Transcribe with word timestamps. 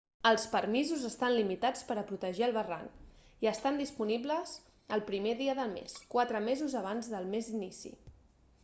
els 0.27 0.43
permisos 0.53 1.03
estan 1.09 1.33
limitats 1.35 1.83
per 1.89 1.97
a 2.01 2.03
protegir 2.11 2.45
el 2.47 2.55
barranc 2.55 3.45
i 3.45 3.51
estan 3.53 3.77
disponibles 3.83 4.55
el 4.99 5.07
1r 5.13 5.37
dia 5.45 5.57
del 5.63 5.71
mes 5.77 5.97
quatre 6.17 6.45
mesos 6.51 6.79
abans 6.83 7.13
del 7.15 7.33
mes 7.39 7.53
d'inici 7.55 7.97